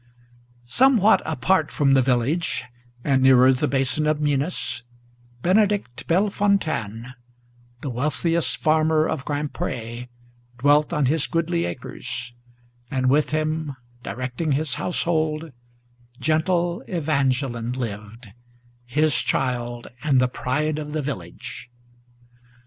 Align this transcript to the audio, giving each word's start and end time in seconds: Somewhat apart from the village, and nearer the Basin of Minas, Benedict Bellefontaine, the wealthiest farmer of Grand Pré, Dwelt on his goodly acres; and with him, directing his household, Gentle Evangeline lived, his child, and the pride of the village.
Somewhat 0.65 1.21
apart 1.27 1.69
from 1.69 1.91
the 1.91 2.01
village, 2.01 2.63
and 3.03 3.21
nearer 3.21 3.53
the 3.53 3.67
Basin 3.67 4.07
of 4.07 4.19
Minas, 4.19 4.81
Benedict 5.43 6.07
Bellefontaine, 6.07 7.13
the 7.81 7.89
wealthiest 7.91 8.57
farmer 8.57 9.05
of 9.07 9.25
Grand 9.25 9.53
Pré, 9.53 10.07
Dwelt 10.57 10.91
on 10.91 11.05
his 11.05 11.27
goodly 11.27 11.65
acres; 11.65 12.33
and 12.89 13.11
with 13.11 13.29
him, 13.29 13.75
directing 14.01 14.53
his 14.53 14.73
household, 14.73 15.51
Gentle 16.19 16.83
Evangeline 16.87 17.73
lived, 17.73 18.31
his 18.87 19.15
child, 19.21 19.87
and 20.03 20.19
the 20.19 20.27
pride 20.27 20.79
of 20.79 20.93
the 20.93 21.03
village. 21.03 21.69